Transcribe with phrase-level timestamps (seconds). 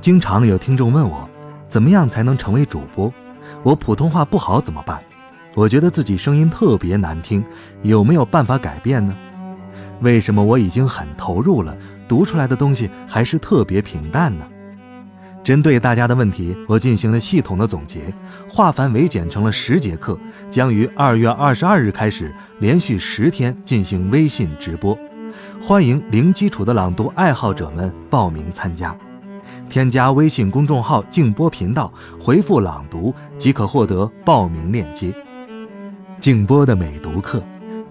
[0.00, 1.28] 经常有听众问我，
[1.68, 3.12] 怎么样才能成为主播？
[3.62, 4.98] 我普通话不好怎么办？
[5.54, 7.44] 我觉得自己声音特别难听，
[7.82, 9.14] 有没有办法改变呢？
[10.00, 11.76] 为什么我已经很投入了，
[12.08, 14.46] 读出来的东西还是特别平淡呢？
[15.44, 18.00] 针对大家的问题，我进行了系统的总结，
[18.48, 20.18] 化繁为简成了十节课，
[20.50, 24.96] 将于二月二十二日开始，连续十天进行微信直播，
[25.60, 28.96] 欢迎零基础的朗读爱好者们报名参加。
[29.68, 35.14] 添加微信公众号“静波频道”，回复“朗读”即可获得报名链接。
[36.20, 37.42] 静波的美读课，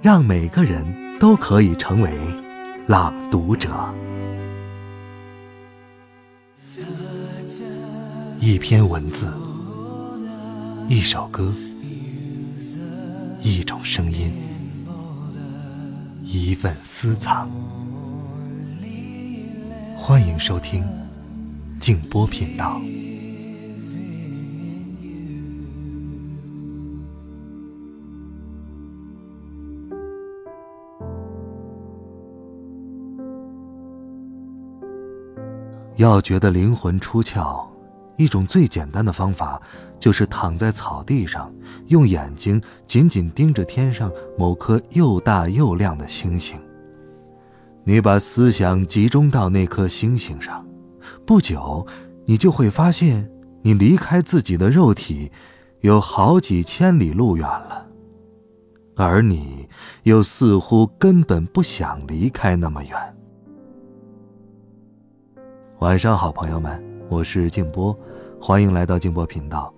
[0.02, 0.86] 让每个人
[1.20, 2.12] 都可以成为
[2.88, 3.70] 朗读者。
[8.40, 9.28] 一篇文字，
[10.88, 11.54] 一首歌，
[13.42, 14.32] 一种声音，
[16.24, 17.50] 一份私藏。
[19.98, 20.84] 欢迎收听
[21.80, 22.82] 静波频道。
[35.96, 37.66] 要觉得灵魂出窍。
[38.18, 39.62] 一种最简单的方法，
[39.98, 41.50] 就是躺在草地上，
[41.88, 46.60] 用眼睛紧紧盯着天上某颗又大又亮的星星。
[47.86, 50.66] 你把思想集中到那颗星星上，
[51.26, 51.86] 不久，
[52.26, 53.30] 你就会发现，
[53.62, 55.32] 你离开自己的肉体，
[55.82, 57.88] 有好几千里路远了，
[58.96, 59.68] 而你
[60.04, 62.92] 又似乎根本不想离开那么远。
[65.80, 66.84] 晚上好，朋友们。
[67.10, 67.98] 我是静波，
[68.40, 69.74] 欢迎来到静波频道。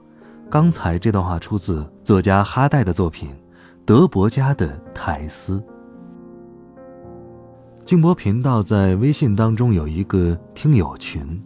[0.50, 3.30] 刚才这段话出自作家哈代的作品
[3.86, 5.60] 《德伯家的苔丝》。
[7.86, 11.42] 静波频道在微信当中有一个听友群，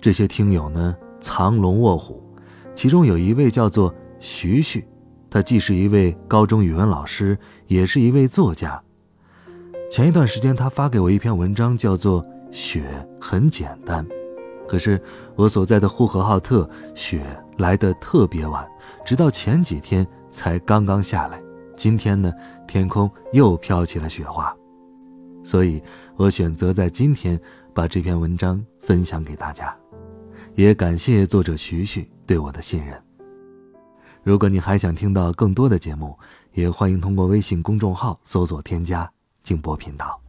[0.00, 2.22] 这些听友呢藏龙卧虎，
[2.74, 4.86] 其中有一位叫做徐徐，
[5.30, 7.38] 他既是一位高中语文老师，
[7.68, 8.80] 也是一位作家。
[9.90, 12.84] 前一段时间，他发给我一篇文章，叫做《雪
[13.20, 14.04] 很简单》。
[14.68, 15.00] 可是
[15.34, 17.24] 我所在的呼和浩特雪
[17.56, 18.68] 来得特别晚，
[19.06, 21.40] 直到前几天才刚刚下来。
[21.74, 22.30] 今天呢，
[22.66, 24.54] 天空又飘起了雪花，
[25.48, 25.82] 所以
[26.16, 27.40] 我选择在今天
[27.72, 29.74] 把这篇文章分享给大家，
[30.54, 33.02] 也感谢作者徐徐对我的信任。
[34.22, 36.14] 如果你还想听到更多的节目，
[36.52, 39.10] 也欢迎通过微信公众号搜索添加
[39.42, 40.20] “静波频道”。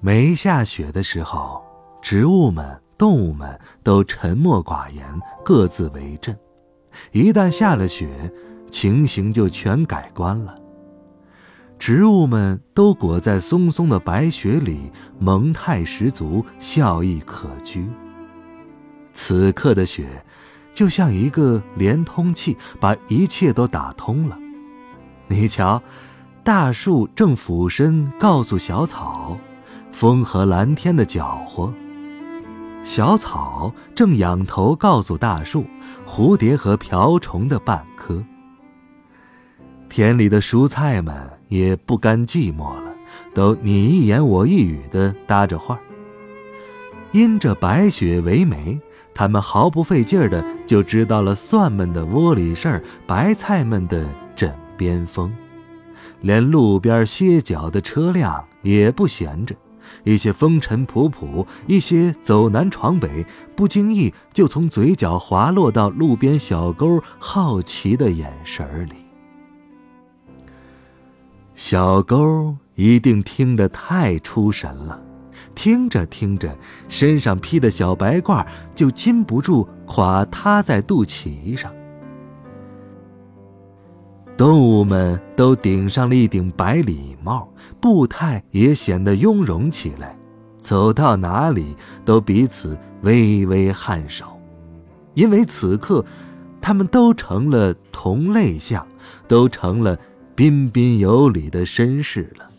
[0.00, 1.62] 没下雪的时候，
[2.00, 5.04] 植物们、动物们都沉默寡言，
[5.44, 6.34] 各自为阵；
[7.12, 8.32] 一旦下了雪，
[8.70, 10.56] 情形就全改观了。
[11.78, 17.86] 植物们都裹在松松的白雪里，萌态十足，笑意可掬。
[19.14, 20.24] 此刻的雪，
[20.74, 24.38] 就像一个连通器，把一切都打通了。
[25.26, 25.82] 你瞧，
[26.44, 29.36] 大树正俯身告诉小草。
[29.92, 31.74] 风和蓝天的搅和，
[32.84, 35.64] 小草正仰头告诉大树，
[36.12, 38.20] 蝴蝶和瓢虫的半颗。
[39.88, 41.14] 田里的蔬菜们
[41.46, 42.92] 也不甘寂寞了，
[43.32, 45.78] 都你一言我一语的搭着话。
[47.12, 48.76] 因着白雪为媒，
[49.14, 54.04] 他们毫不费劲儿的就知道了蒜们的窝里事儿，白菜们的
[54.34, 55.32] 枕边风，
[56.22, 59.54] 连路边歇脚的车辆也不闲着。
[60.04, 63.24] 一些风尘仆仆，一些走南闯北，
[63.54, 68.92] 不经意就从嘴角滑落到路边小沟好奇的眼神里。
[71.54, 75.02] 小沟一定听得太出神了，
[75.54, 76.56] 听着听着，
[76.88, 81.70] 身上披的小白褂就禁不住垮塌在肚脐上。
[84.40, 87.46] 动物们都顶上了一顶白礼帽，
[87.78, 90.18] 步态也显得雍容起来，
[90.58, 91.76] 走到哪里
[92.06, 94.24] 都彼此微微颔首，
[95.12, 96.02] 因为此刻，
[96.58, 98.86] 他们都成了同类相，
[99.28, 99.94] 都成了
[100.34, 102.50] 彬彬有礼的绅士了。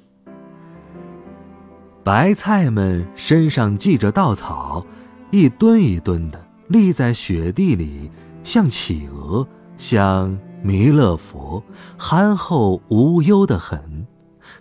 [2.04, 4.86] 白菜们身上系着稻草，
[5.32, 8.12] 一墩一墩的立在雪地里，
[8.44, 10.38] 像企鹅，像。
[10.64, 11.64] 弥勒佛
[11.98, 14.06] 憨厚无忧的很，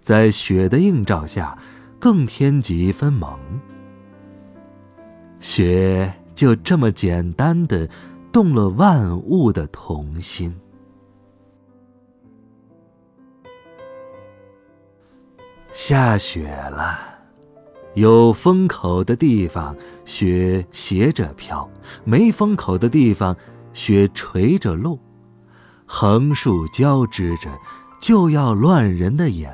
[0.02, 1.56] 在雪的映照下，
[1.98, 3.38] 更添几分萌。
[5.40, 7.88] 雪就这么简单的
[8.32, 10.54] 动了万物的童心。
[15.72, 16.98] 下雪了，
[17.94, 21.68] 有风口的地方雪斜着飘，
[22.04, 23.36] 没风口的地方
[23.72, 24.98] 雪垂着落，
[25.92, 27.50] 横竖交织着，
[28.00, 29.52] 就要乱人的眼。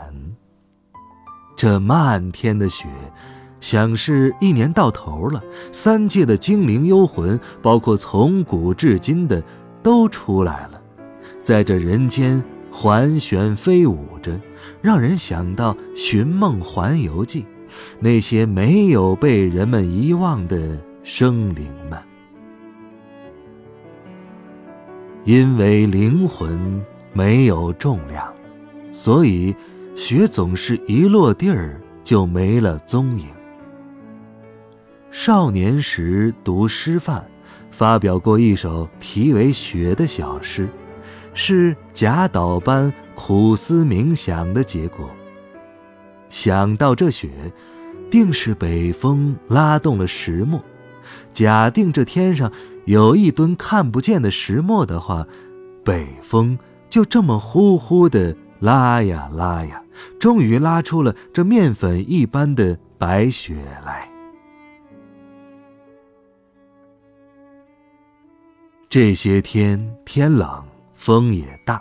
[1.57, 2.87] 这漫天的雪，
[3.59, 5.43] 想是一年到头了，
[5.73, 9.43] 三界的精灵幽魂，包括从古至今的，
[9.83, 10.79] 都出来了，
[11.43, 14.39] 在这人间环旋飞舞着，
[14.83, 17.43] 让人想到《寻梦环游记》，
[17.99, 21.99] 那些没有被人们遗忘的生灵们，
[25.27, 26.83] 因为灵魂
[27.13, 28.33] 没有重量，
[28.93, 29.55] 所以。
[29.99, 33.29] 雪总是一落地儿就没了踪影。
[35.11, 37.25] 少年时读师范，
[37.71, 40.69] 发表过一首题为《雪》的小诗，
[41.33, 45.09] 是贾岛般苦思冥想的结果。
[46.29, 47.31] 想到这雪，
[48.11, 50.63] 定是北风拉动了石墨。
[51.33, 52.53] 假定这天上
[52.87, 55.27] 有一吨看不见的石墨的话，
[55.85, 56.57] 北风
[56.89, 59.83] 就这么呼呼的拉呀拉呀。
[60.21, 64.09] 终于拉出了这面粉一般的白雪来。
[68.89, 70.63] 这些天天冷，
[70.95, 71.81] 风也大，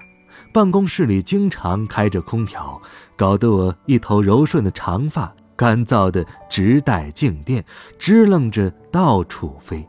[0.51, 2.81] 办公室里经常开着空调，
[3.15, 7.63] 搞得我一头柔顺的长发干燥的直带静电，
[7.99, 9.87] 支棱着到处飞。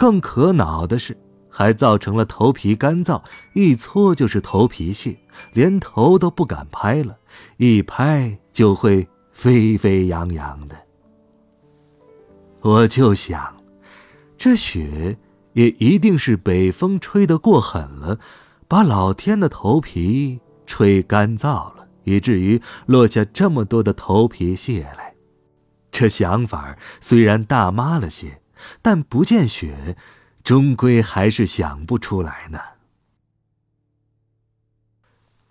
[0.00, 1.14] 更可恼的是。
[1.52, 3.20] 还造成了头皮干燥，
[3.54, 5.18] 一搓就是头皮屑，
[5.52, 7.18] 连头都不敢拍了，
[7.56, 10.76] 一拍就会沸沸扬扬的。
[12.60, 13.52] 我就想，
[14.38, 15.18] 这雪
[15.54, 18.20] 也一定是北风吹得过狠了，
[18.68, 25.12] 把老天的头皮吹干燥了，以至于落下这么多的头皮屑来。
[25.90, 28.39] 这想法虽然大妈了些，
[28.82, 29.96] 但不见雪。
[30.42, 32.58] 终归还是想不出来呢。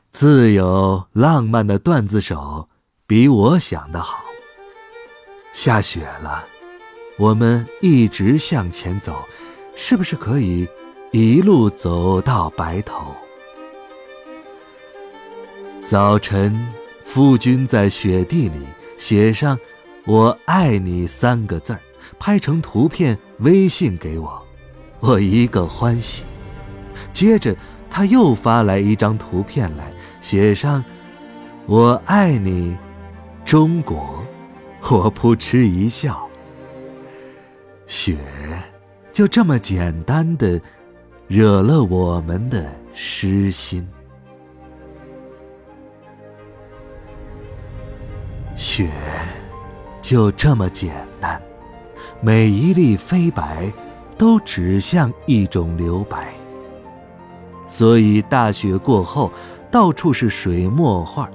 [0.09, 2.67] 自有浪漫的段子手
[3.05, 4.23] 比我想的好。
[5.53, 6.43] 下雪了，
[7.19, 9.23] 我们一直向前走，
[9.75, 10.67] 是不是可以
[11.11, 13.15] 一路走到白头？
[15.83, 16.67] 早晨，
[17.05, 18.65] 夫君在雪地里
[18.97, 19.57] 写上
[20.05, 21.79] “我爱你”三个字儿，
[22.17, 24.41] 拍成图片微信给我。
[24.99, 26.23] 我一个欢喜，
[27.13, 27.55] 接着
[27.89, 29.91] 他又发来一张图片来，
[30.21, 30.83] 写上
[31.65, 32.75] “我爱你，
[33.45, 34.23] 中国”，
[34.89, 36.27] 我扑哧一笑。
[37.87, 38.17] 雪
[39.11, 40.61] 就这么简单的
[41.27, 43.87] 惹了我们的失心。
[48.55, 48.91] 雪
[50.01, 51.41] 就这么简单，
[52.21, 53.71] 每一粒飞白。
[54.17, 56.33] 都指向一种留白，
[57.69, 59.31] 所以大雪过后，
[59.71, 61.29] 到处是水墨画，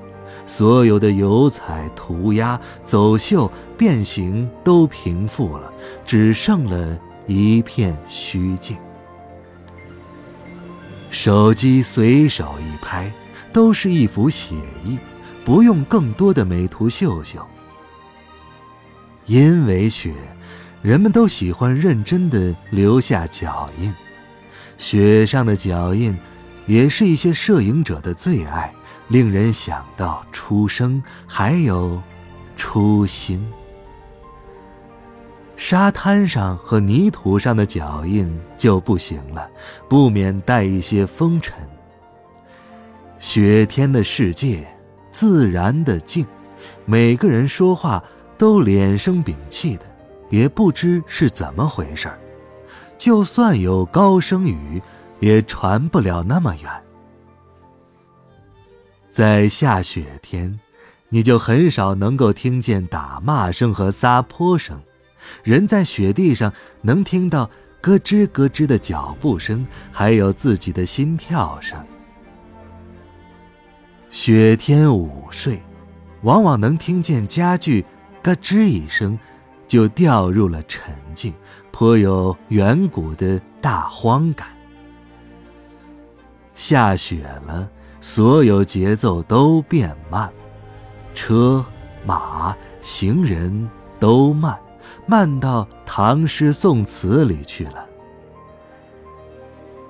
[0.47, 5.73] 所有的油彩、涂鸦、走秀、变形都平复了，
[6.05, 8.77] 只剩了一片虚静。
[11.09, 13.11] 手机随手一拍，
[13.51, 14.55] 都是一幅写
[14.85, 14.99] 意，
[15.43, 17.41] 不用更多的美图秀秀。
[19.25, 20.12] 因为雪。
[20.85, 23.91] 人们都喜欢认真的留下脚印，
[24.76, 26.14] 雪上的脚印，
[26.67, 28.71] 也是一些摄影者的最爱，
[29.09, 31.99] 令人想到出生，还有
[32.55, 33.43] 初心。
[35.57, 39.49] 沙滩上和泥土上的脚印就不行了，
[39.88, 41.57] 不免带一些风尘。
[43.19, 44.69] 雪天的世界，
[45.11, 46.26] 自然的静，
[46.85, 48.05] 每个人说话
[48.37, 49.94] 都脸生屏气的。
[50.35, 52.11] 也不知是怎么回事
[52.99, 54.83] 就算有高声语，
[55.21, 56.69] 也传不了那么远。
[59.09, 60.59] 在下雪天，
[61.09, 64.81] 你就很少能够听见打骂声和撒泼声，
[65.45, 67.49] 人在雪地上能听到
[67.81, 71.79] 咯吱咯吱的脚步声，还有自己的心跳声。
[74.11, 75.62] 雪天午睡，
[76.23, 77.85] 往往能听见家具
[78.21, 79.17] 咯吱一声。
[79.66, 81.33] 就掉入了沉静，
[81.71, 84.49] 颇有远古的大荒感。
[86.54, 87.68] 下雪了，
[88.00, 90.30] 所有节奏都变慢，
[91.14, 91.64] 车
[92.06, 93.68] 马行人
[93.99, 94.59] 都慢，
[95.06, 97.87] 慢到唐诗宋词里去了。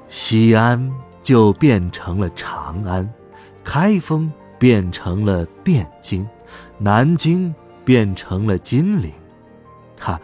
[0.09, 0.91] 西安
[1.23, 3.13] 就变成了长安，
[3.63, 6.27] 开封变成了汴京，
[6.79, 7.55] 南京
[7.85, 9.13] 变成了金陵，
[9.99, 10.21] 哈，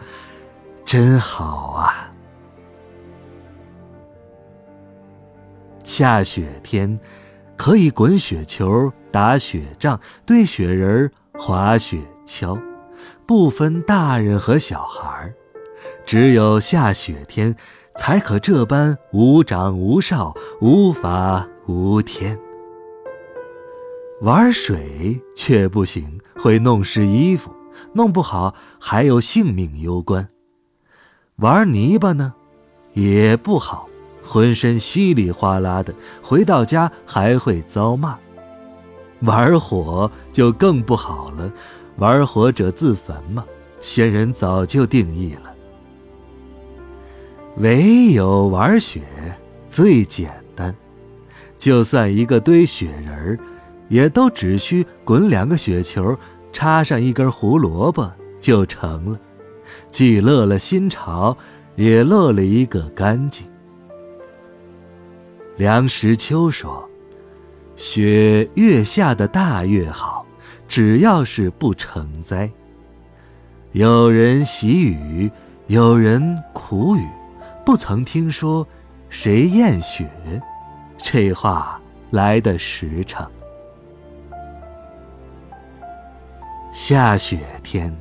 [0.85, 2.11] 真好啊！
[5.83, 6.99] 下雪天，
[7.57, 12.59] 可以滚雪球、打雪仗、堆雪人、滑雪橇，
[13.25, 15.33] 不分大人和小孩。
[16.05, 17.55] 只有下雪天，
[17.95, 22.37] 才可这般无长无少、无法无天。
[24.21, 27.51] 玩水却不行，会弄湿衣服，
[27.93, 30.27] 弄不好还有性命攸关。
[31.37, 32.33] 玩泥巴呢，
[32.93, 33.87] 也不好，
[34.23, 38.17] 浑身稀里哗啦的，回到家还会遭骂。
[39.21, 41.51] 玩火就更不好了，
[41.97, 43.45] 玩火者自焚嘛，
[43.79, 45.53] 先人早就定义了。
[47.57, 49.01] 唯有玩雪
[49.69, 50.75] 最简单，
[51.59, 53.39] 就算一个堆雪人儿，
[53.89, 56.17] 也都只需滚两个雪球，
[56.51, 59.19] 插上一根胡萝卜就成了，
[59.89, 61.35] 既乐了新潮，
[61.75, 63.45] 也乐了一个干净。
[65.57, 66.89] 梁实秋说
[67.75, 70.25] ：“雪越下的大越好，
[70.67, 72.49] 只要是不成灾。
[73.71, 75.31] 有人喜雨，
[75.67, 77.05] 有人苦雨。”
[77.63, 78.67] 不曾听说
[79.07, 80.09] 谁厌雪，
[80.97, 81.79] 这话
[82.09, 83.23] 来的实诚。
[86.71, 87.95] 下雪天，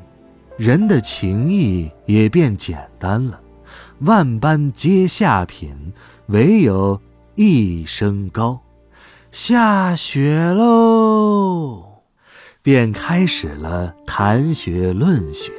[0.57, 3.41] 人的情谊也变简单了。
[4.01, 5.93] 万般皆下品，
[6.27, 7.01] 唯有
[7.35, 8.61] 一声高。
[9.33, 11.85] 下雪喽，
[12.63, 15.53] 便开始了谈雪论雪。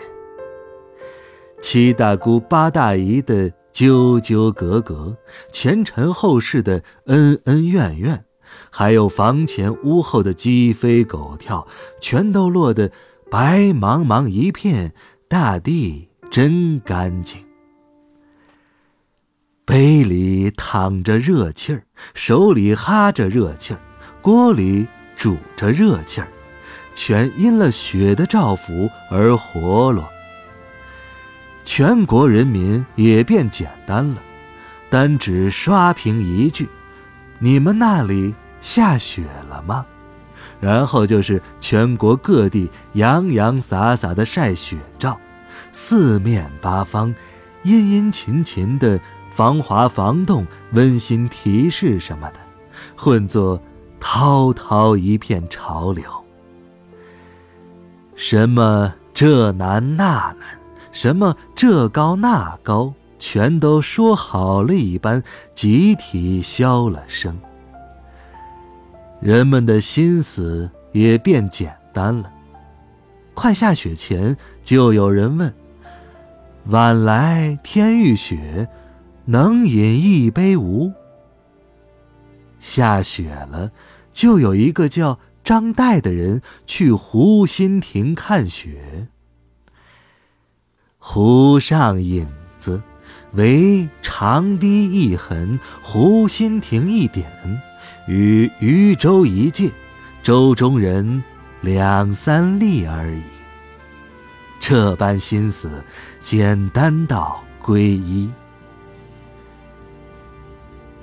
[1.62, 3.52] 七大姑八大姨的。
[3.72, 5.16] 纠纠葛葛，
[5.54, 8.26] 前尘后世的恩恩怨怨，
[8.74, 11.68] 还有房前屋后的鸡飞狗跳，
[12.00, 12.90] 全都落得
[13.30, 14.94] 白茫茫一片，
[15.28, 17.44] 大地真干净。
[19.66, 23.80] 杯里淌着热气儿，手里哈着热气儿，
[24.22, 26.28] 锅里煮着热气儿，
[26.96, 30.10] 全因了雪的照拂而活络。
[31.64, 34.18] 全国人民也变简单了，
[34.90, 36.68] 单只刷屏一句
[37.40, 39.86] ：“你们那里下雪了吗？”
[40.62, 45.20] 然后就是全国各地洋洋洒洒的晒雪照，
[45.72, 47.14] 四面八方
[47.64, 49.00] 殷殷勤勤的
[49.32, 52.40] 防滑防冻温馨提示什么的，
[52.96, 53.62] 混作
[54.00, 56.04] 滔滔一片潮流。
[58.16, 60.62] 什么这难那难。
[60.92, 65.24] 什么这高那高，全都说好了一般，
[65.56, 67.40] 集体消了声。
[69.22, 72.32] 人们的心思也变简单了。
[73.36, 75.54] 快下雪前，就有人问
[76.68, 78.68] ：“晚来天欲雪，
[79.26, 80.92] 能饮一杯无？”
[82.60, 83.72] 下雪了，
[84.12, 89.08] 就有一个叫张岱的人去湖心亭看雪。
[90.98, 92.82] 湖上影子，
[93.34, 97.32] 为长堤一痕，湖心亭一点，
[98.08, 99.72] 与渔舟一芥，
[100.24, 101.24] 舟中人
[101.62, 103.22] 两三粒而已。
[104.60, 105.84] 这般心思，
[106.20, 108.30] 简单到归一。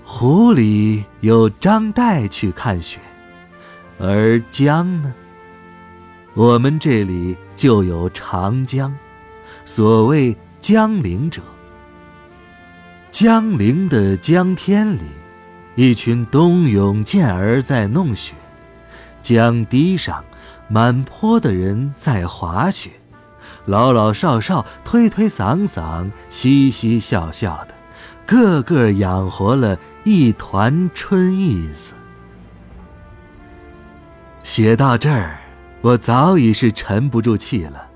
[0.04, 2.98] 湖里有张岱去看雪，
[3.98, 5.12] 而江呢？
[6.34, 8.94] 我们这里就有长江。
[9.64, 11.42] 所谓江陵者，
[13.10, 15.00] 江陵的江天里，
[15.78, 18.34] 一群冬泳健儿在弄雪；
[19.22, 20.24] 江堤上，
[20.66, 22.90] 满坡的人在滑雪，
[23.64, 27.74] 老老少少、推推搡搡、嘻嘻笑笑的，
[28.26, 31.94] 个个养活了一团春意思。
[34.42, 35.38] 写到这儿，
[35.80, 37.86] 我早已是沉不住气了。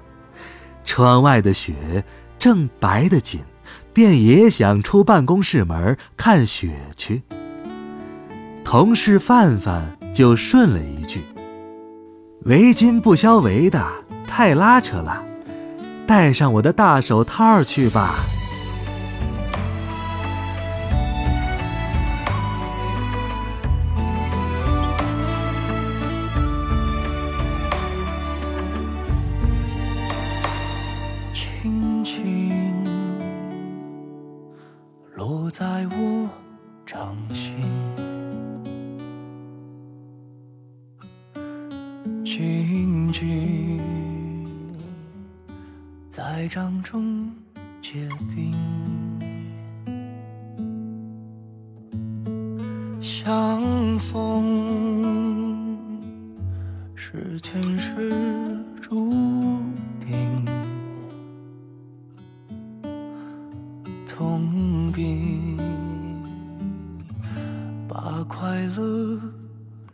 [0.84, 2.04] 窗外的雪
[2.38, 3.40] 正白得紧，
[3.92, 7.22] 便也想出办公室门看雪去。
[8.64, 11.22] 同事范范就顺了一句
[12.46, 13.84] ：“围巾不消围的
[14.26, 15.22] 太拉扯了，
[16.06, 18.14] 戴上我的大手套去吧。”
[46.42, 47.30] 在掌中
[47.80, 48.52] 结冰，
[53.00, 55.78] 相逢
[56.96, 58.10] 是前世
[58.80, 59.12] 注
[60.00, 60.44] 定，
[64.04, 65.56] 痛并
[67.86, 69.16] 把快乐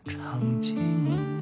[0.06, 1.37] 尝尽。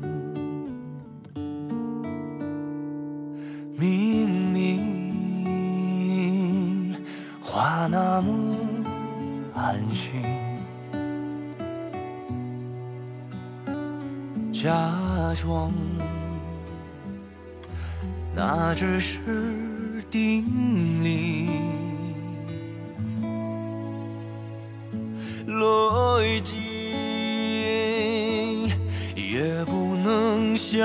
[14.67, 14.73] 假
[15.37, 15.73] 装
[18.35, 20.45] 那只是定
[21.05, 21.49] 理，
[25.47, 26.57] 逻辑
[29.15, 30.85] 也不能想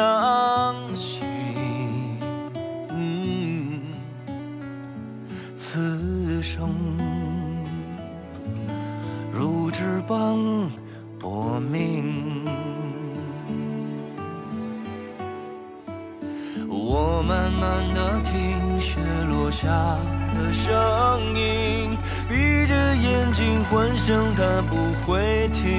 [24.71, 25.69] 不会停，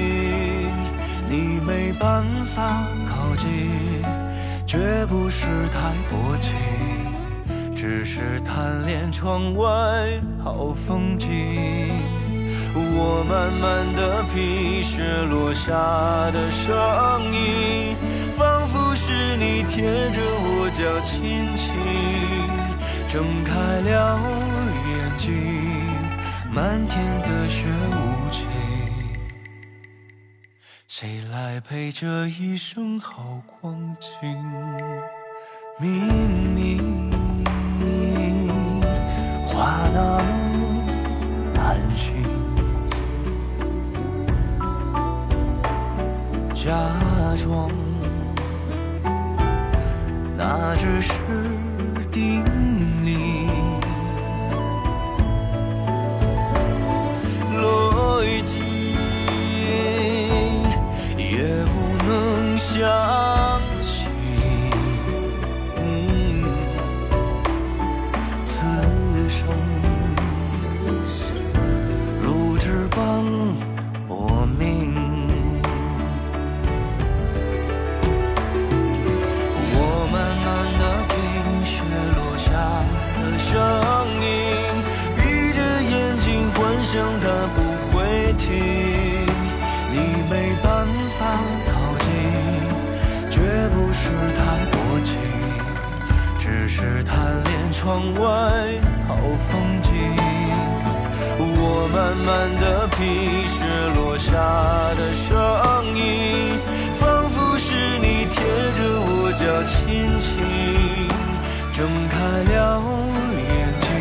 [1.27, 3.49] 你没办法靠近，
[4.67, 5.79] 绝不是太
[6.11, 6.55] 薄情，
[7.75, 9.67] 只是贪恋窗外
[10.43, 11.89] 好风景。
[12.75, 15.73] 我慢慢的品雪落下
[16.31, 16.71] 的声
[17.33, 17.95] 音，
[18.37, 21.73] 仿佛是你贴着我脚轻轻
[23.07, 23.51] 睁开
[23.89, 24.19] 了
[24.87, 25.33] 眼睛，
[26.51, 28.45] 漫天的雪无情，
[31.03, 34.09] 谁来陪这一生好光景？
[35.77, 37.11] 明明
[39.45, 42.23] 话那么安心。
[46.55, 46.71] 假
[47.37, 47.69] 装
[50.37, 51.13] 那只是
[97.83, 98.23] 窗外
[99.09, 99.91] 好风景。
[101.37, 103.59] 我慢慢的品雪
[103.93, 104.31] 落下
[104.95, 105.27] 的声
[105.93, 106.57] 音，
[106.97, 108.39] 仿佛是你贴
[108.77, 110.31] 着我脚轻轻
[111.73, 112.15] 睁开
[112.53, 112.79] 了
[113.35, 113.91] 眼睛，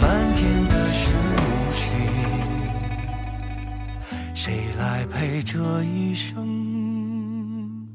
[0.00, 1.86] 漫天的雪无情，
[4.34, 7.86] 谁来陪这一生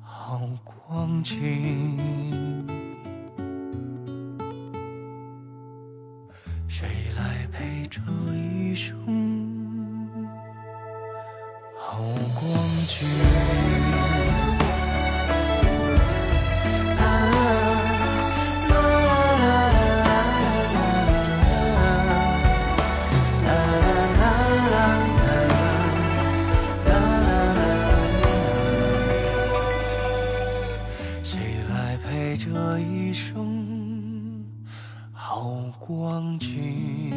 [0.00, 2.45] 好光景？
[8.86, 8.94] 中
[11.76, 11.98] 好
[12.34, 12.46] 光
[12.86, 13.04] 景？
[31.24, 34.44] 谁来陪这一生
[35.12, 37.15] 好光景？